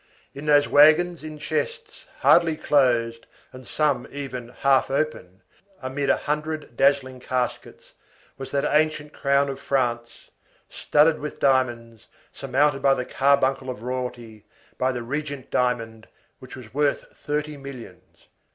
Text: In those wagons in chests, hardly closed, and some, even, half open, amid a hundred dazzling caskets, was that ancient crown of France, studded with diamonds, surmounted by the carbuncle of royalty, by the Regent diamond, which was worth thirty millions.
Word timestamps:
In 0.33 0.47
those 0.47 0.67
wagons 0.67 1.23
in 1.23 1.37
chests, 1.37 2.07
hardly 2.21 2.57
closed, 2.57 3.27
and 3.53 3.67
some, 3.67 4.07
even, 4.09 4.47
half 4.49 4.89
open, 4.89 5.43
amid 5.79 6.09
a 6.09 6.17
hundred 6.17 6.75
dazzling 6.75 7.19
caskets, 7.19 7.93
was 8.35 8.49
that 8.49 8.65
ancient 8.65 9.13
crown 9.13 9.47
of 9.47 9.59
France, 9.59 10.31
studded 10.69 11.19
with 11.19 11.37
diamonds, 11.39 12.07
surmounted 12.33 12.81
by 12.81 12.95
the 12.95 13.05
carbuncle 13.05 13.69
of 13.69 13.83
royalty, 13.83 14.43
by 14.79 14.91
the 14.91 15.03
Regent 15.03 15.51
diamond, 15.51 16.07
which 16.39 16.55
was 16.55 16.73
worth 16.73 17.15
thirty 17.15 17.55
millions. 17.55 18.25